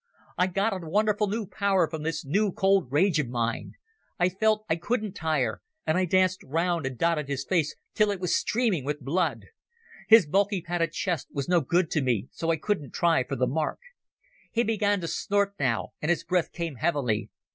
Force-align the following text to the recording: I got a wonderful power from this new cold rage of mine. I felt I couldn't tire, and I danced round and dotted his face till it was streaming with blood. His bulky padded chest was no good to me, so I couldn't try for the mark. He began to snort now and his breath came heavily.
I 0.35 0.47
got 0.47 0.73
a 0.73 0.83
wonderful 0.87 1.45
power 1.47 1.87
from 1.87 2.01
this 2.01 2.25
new 2.25 2.51
cold 2.51 2.91
rage 2.91 3.19
of 3.19 3.27
mine. 3.29 3.73
I 4.17 4.29
felt 4.29 4.65
I 4.67 4.75
couldn't 4.77 5.13
tire, 5.13 5.61
and 5.85 5.95
I 5.95 6.05
danced 6.05 6.41
round 6.43 6.87
and 6.87 6.97
dotted 6.97 7.27
his 7.29 7.45
face 7.45 7.75
till 7.93 8.09
it 8.09 8.19
was 8.19 8.35
streaming 8.35 8.83
with 8.83 8.99
blood. 9.01 9.43
His 10.07 10.25
bulky 10.25 10.59
padded 10.63 10.93
chest 10.93 11.27
was 11.31 11.47
no 11.47 11.61
good 11.61 11.91
to 11.91 12.01
me, 12.01 12.29
so 12.31 12.49
I 12.49 12.57
couldn't 12.57 12.95
try 12.95 13.23
for 13.23 13.35
the 13.35 13.45
mark. 13.45 13.77
He 14.51 14.63
began 14.63 15.01
to 15.01 15.07
snort 15.07 15.53
now 15.59 15.89
and 16.01 16.09
his 16.09 16.23
breath 16.23 16.51
came 16.51 16.77
heavily. 16.77 17.29